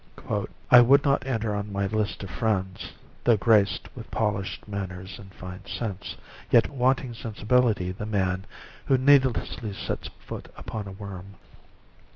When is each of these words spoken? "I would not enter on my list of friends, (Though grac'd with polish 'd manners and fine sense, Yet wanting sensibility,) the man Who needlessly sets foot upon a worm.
"I 0.71 0.81
would 0.81 1.03
not 1.05 1.27
enter 1.27 1.53
on 1.53 1.71
my 1.71 1.85
list 1.85 2.23
of 2.23 2.31
friends, 2.31 2.93
(Though 3.23 3.37
grac'd 3.37 3.87
with 3.95 4.09
polish 4.09 4.59
'd 4.59 4.67
manners 4.67 5.19
and 5.19 5.31
fine 5.31 5.63
sense, 5.67 6.15
Yet 6.49 6.71
wanting 6.71 7.13
sensibility,) 7.13 7.91
the 7.91 8.07
man 8.07 8.45
Who 8.87 8.97
needlessly 8.97 9.73
sets 9.73 10.09
foot 10.25 10.51
upon 10.57 10.87
a 10.87 10.91
worm. 10.91 11.35